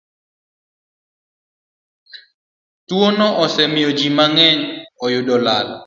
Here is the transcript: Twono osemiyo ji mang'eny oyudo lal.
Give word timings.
Twono 2.87 3.27
osemiyo 3.43 3.89
ji 3.97 4.07
mang'eny 4.17 4.59
oyudo 5.05 5.35
lal. 5.45 5.67